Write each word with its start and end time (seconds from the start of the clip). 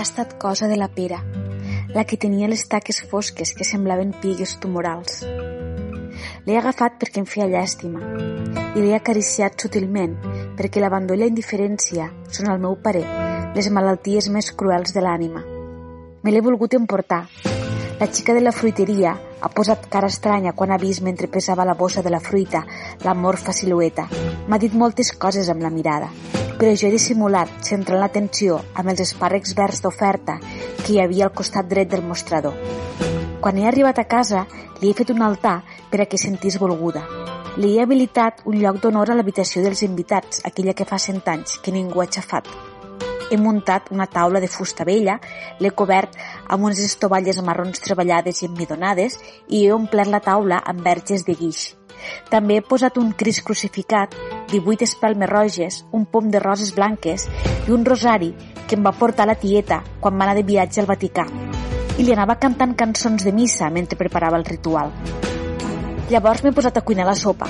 ha 0.00 0.02
estat 0.02 0.38
cosa 0.38 0.66
de 0.66 0.78
la 0.78 0.88
pera, 0.88 1.18
la 1.92 2.06
que 2.08 2.16
tenia 2.16 2.48
les 2.48 2.62
taques 2.72 3.02
fosques 3.10 3.52
que 3.52 3.66
semblaven 3.68 4.14
pigues 4.22 4.54
tumorals. 4.62 5.18
L'he 6.46 6.56
agafat 6.56 6.96
perquè 7.02 7.20
em 7.20 7.26
feia 7.28 7.48
llàstima 7.50 8.00
i 8.00 8.80
l'he 8.80 8.94
acariciat 8.96 9.60
sutilment 9.60 10.16
perquè 10.56 10.80
l'abandó 10.80 11.12
i 11.12 11.20
la 11.20 11.28
indiferència 11.28 12.08
són, 12.32 12.48
al 12.48 12.64
meu 12.64 12.78
parer, 12.80 13.04
les 13.52 13.68
malalties 13.68 14.30
més 14.32 14.48
cruels 14.56 14.96
de 14.96 15.04
l'ànima. 15.04 15.44
Me 16.24 16.32
l'he 16.32 16.44
volgut 16.48 16.78
emportar. 16.80 17.26
La 18.00 18.08
xica 18.08 18.32
de 18.32 18.40
la 18.40 18.56
fruiteria 18.56 19.12
ha 19.40 19.52
posat 19.52 19.84
cara 19.92 20.08
estranya 20.08 20.56
quan 20.56 20.72
ha 20.72 20.80
vist 20.80 21.04
mentre 21.04 21.28
pesava 21.28 21.68
la 21.68 21.76
bossa 21.76 22.00
de 22.00 22.08
la 22.08 22.24
fruita 22.24 22.64
la 23.04 23.12
morfa 23.12 23.52
silueta. 23.52 24.08
M'ha 24.48 24.58
dit 24.64 24.72
moltes 24.72 25.12
coses 25.12 25.52
amb 25.52 25.60
la 25.60 25.68
mirada, 25.68 26.08
he 26.68 26.90
dissimulat, 26.92 27.48
centrant 27.64 28.02
l'atenció 28.02 28.58
amb 28.76 28.90
els 28.92 29.00
espàrrecs 29.00 29.54
verds 29.56 29.80
d'oferta 29.80 30.34
que 30.84 30.92
hi 30.92 30.98
havia 31.00 31.24
al 31.24 31.32
costat 31.32 31.68
dret 31.68 31.88
del 31.88 32.02
mostrador. 32.04 32.52
Quan 33.40 33.56
he 33.56 33.66
arribat 33.66 33.98
a 33.98 34.04
casa, 34.04 34.44
li 34.82 34.90
he 34.90 34.94
fet 34.94 35.10
un 35.14 35.22
altar 35.22 35.62
per 35.90 36.02
a 36.02 36.06
que 36.06 36.18
sentís 36.20 36.58
volguda. 36.60 37.00
Li 37.56 37.76
he 37.76 37.82
habilitat 37.82 38.42
un 38.44 38.58
lloc 38.60 38.82
d'honor 38.82 39.10
a 39.10 39.16
l'habitació 39.16 39.62
dels 39.64 39.80
invitats, 39.82 40.42
aquella 40.44 40.74
que 40.74 40.84
fa 40.84 40.98
cent 40.98 41.22
anys 41.24 41.56
que 41.64 41.72
ningú 41.72 42.02
ha 42.02 42.04
aixafat. 42.04 42.44
He 43.30 43.38
muntat 43.38 43.88
una 43.90 44.06
taula 44.06 44.40
de 44.40 44.48
fusta 44.48 44.84
vella, 44.84 45.16
l'he 45.60 45.70
cobert 45.70 46.16
amb 46.46 46.68
unes 46.68 46.84
estovalles 46.84 47.40
marrons 47.46 47.80
treballades 47.80 48.42
i 48.42 48.50
emmidonades 48.50 49.16
i 49.48 49.64
he 49.64 49.72
omplert 49.72 50.12
la 50.12 50.20
taula 50.20 50.60
amb 50.60 50.84
verges 50.84 51.24
de 51.24 51.38
guix. 51.40 51.70
També 52.28 52.58
he 52.58 52.66
posat 52.66 52.98
un 52.98 53.12
cris 53.12 53.40
crucificat, 53.44 54.16
18 54.50 54.84
espelmes 54.84 55.30
roges, 55.30 55.84
un 55.92 56.04
pom 56.06 56.30
de 56.30 56.40
roses 56.42 56.74
blanques 56.74 57.28
i 57.66 57.72
un 57.72 57.84
rosari 57.86 58.34
que 58.66 58.76
em 58.78 58.84
va 58.86 58.94
portar 58.96 59.26
la 59.26 59.38
tieta 59.38 59.82
quan 60.00 60.18
va 60.18 60.26
anar 60.26 60.36
de 60.38 60.46
viatge 60.46 60.82
al 60.82 60.90
Vaticà 60.90 61.26
i 62.00 62.04
li 62.06 62.12
anava 62.14 62.38
cantant 62.40 62.72
cançons 62.78 63.24
de 63.26 63.32
missa 63.36 63.68
mentre 63.70 63.98
preparava 64.00 64.38
el 64.40 64.46
ritual. 64.48 64.92
Llavors 66.10 66.42
m'he 66.42 66.54
posat 66.56 66.78
a 66.78 66.82
cuinar 66.82 67.04
la 67.06 67.14
sopa. 67.14 67.46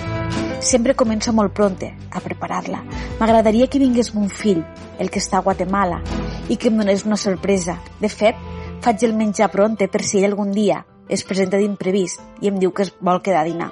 Sempre 0.61 0.97
començo 0.98 1.33
molt 1.33 1.55
pronte 1.56 1.92
a 2.11 2.20
preparar-la. 2.20 2.83
M'agradaria 3.20 3.69
que 3.70 3.80
vingués 3.80 4.11
mon 4.14 4.28
fill, 4.28 4.61
el 4.98 5.08
que 5.08 5.22
està 5.22 5.39
a 5.39 5.44
Guatemala, 5.46 6.02
i 6.50 6.58
que 6.58 6.69
em 6.69 6.77
donés 6.83 7.06
una 7.06 7.17
sorpresa. 7.17 7.78
De 8.00 8.11
fet, 8.12 8.36
faig 8.84 9.06
el 9.06 9.14
menjar 9.17 9.48
pronte 9.55 9.89
per 9.89 10.02
si 10.02 10.19
ell 10.19 10.33
algun 10.33 10.52
dia 10.52 10.83
es 11.08 11.24
presenta 11.27 11.58
d'imprevist 11.58 12.20
i 12.42 12.50
em 12.50 12.58
diu 12.58 12.74
que 12.74 12.84
es 12.86 12.92
vol 13.00 13.22
quedar 13.22 13.44
a 13.44 13.48
dinar. 13.48 13.70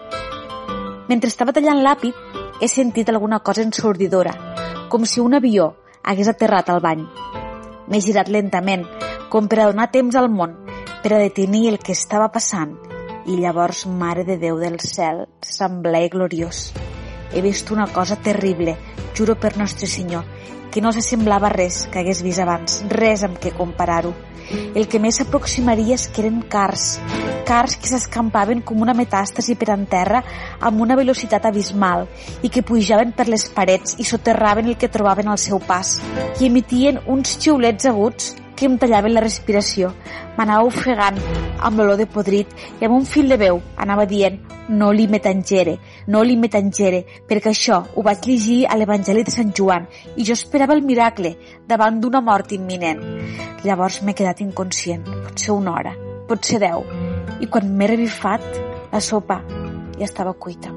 Mentre 1.09 1.31
estava 1.31 1.55
tallant 1.57 1.83
l'àpid, 1.85 2.17
he 2.61 2.69
sentit 2.69 3.09
alguna 3.09 3.39
cosa 3.41 3.63
ensordidora, 3.63 4.35
com 4.89 5.05
si 5.07 5.21
un 5.21 5.35
avió 5.35 5.77
hagués 6.03 6.29
aterrat 6.29 6.71
al 6.71 6.81
bany. 6.83 7.05
M'he 7.89 8.01
girat 8.03 8.29
lentament, 8.29 8.85
com 9.31 9.47
per 9.49 9.61
a 9.63 9.69
donar 9.71 9.91
temps 9.95 10.17
al 10.19 10.29
món, 10.33 10.57
per 11.03 11.15
a 11.15 11.23
detenir 11.23 11.69
el 11.71 11.79
que 11.79 11.95
estava 11.95 12.31
passant. 12.35 12.75
I 13.29 13.37
llavors, 13.39 13.85
Mare 13.87 14.25
de 14.25 14.39
Déu 14.41 14.59
del 14.59 14.79
cel, 14.81 15.27
semblava 15.45 16.09
gloriós. 16.11 16.73
He 17.33 17.43
vist 17.45 17.71
una 17.71 17.87
cosa 17.93 18.17
terrible, 18.17 18.77
juro 19.15 19.37
per 19.37 19.57
Nostre 19.59 19.87
Senyor, 19.87 20.25
que 20.73 20.81
no 20.81 20.93
s'assemblava 20.93 21.53
res 21.53 21.87
que 21.93 22.01
hagués 22.01 22.23
vist 22.25 22.41
abans, 22.41 22.83
res 22.89 23.23
amb 23.25 23.39
què 23.39 23.53
comparar-ho. 23.57 24.15
El 24.75 24.89
que 24.89 24.99
més 24.99 25.21
s'aproximaria 25.21 25.95
és 25.95 26.09
que 26.09 26.25
eren 26.25 26.41
cars, 26.49 26.97
cars 27.49 27.79
que 27.81 27.89
s'escampaven 27.89 28.61
com 28.61 28.83
una 28.85 28.95
metàstasi 28.97 29.57
per 29.57 29.71
en 29.73 29.87
terra 29.89 30.21
amb 30.69 30.83
una 30.85 30.97
velocitat 30.99 31.47
abismal 31.49 32.05
i 32.45 32.51
que 32.53 32.65
pujaven 32.71 33.15
per 33.17 33.29
les 33.29 33.47
parets 33.55 33.97
i 33.99 34.05
soterraven 34.05 34.69
el 34.69 34.77
que 34.77 34.93
trobaven 34.93 35.33
al 35.33 35.41
seu 35.41 35.63
pas 35.71 35.97
i 36.41 36.51
emitien 36.51 37.01
uns 37.07 37.39
xiulets 37.41 37.89
aguts 37.89 38.35
que 38.59 38.67
em 38.67 38.75
tallaven 38.77 39.15
la 39.15 39.23
respiració. 39.23 39.93
M'anava 40.37 40.67
ofegant 40.67 41.19
amb 41.63 41.79
l'olor 41.79 41.97
de 41.97 42.09
podrit 42.11 42.51
i 42.81 42.87
amb 42.89 42.97
un 42.97 43.07
fil 43.07 43.31
de 43.31 43.39
veu 43.41 43.61
anava 43.79 44.05
dient 44.11 44.41
no 44.69 44.91
li 44.93 45.07
metangere, 45.09 45.79
no 46.13 46.23
li 46.27 46.37
metangere, 46.37 47.05
perquè 47.29 47.55
això 47.55 47.79
ho 47.95 48.05
vaig 48.05 48.27
llegir 48.29 48.59
a 48.67 48.77
l'Evangeli 48.77 49.25
de 49.25 49.33
Sant 49.33 49.55
Joan 49.57 49.87
i 50.17 50.27
jo 50.29 50.37
esperava 50.37 50.77
el 50.77 50.85
miracle 50.85 51.37
davant 51.71 52.03
d'una 52.03 52.21
mort 52.21 52.53
imminent. 52.53 53.01
Llavors 53.65 54.03
m'he 54.03 54.19
quedat 54.19 54.43
inconscient, 54.45 55.07
potser 55.07 55.55
una 55.55 55.79
hora, 55.79 55.95
potser 56.29 56.61
deu, 56.61 56.85
i 57.41 57.47
quan 57.47 57.69
m'he 57.77 57.91
revifat, 57.95 58.45
la 58.93 59.01
sopa 59.01 59.43
ja 59.99 60.07
estava 60.07 60.33
cuita. 60.33 60.73